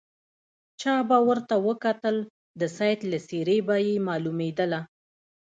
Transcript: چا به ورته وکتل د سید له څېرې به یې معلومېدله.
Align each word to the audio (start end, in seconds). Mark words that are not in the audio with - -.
چا 0.81 0.95
به 1.09 1.17
ورته 1.27 1.55
وکتل 1.67 2.15
د 2.59 2.61
سید 2.77 2.99
له 3.11 3.17
څېرې 3.27 3.57
به 3.67 3.75
یې 3.87 3.95
معلومېدله. 4.07 4.79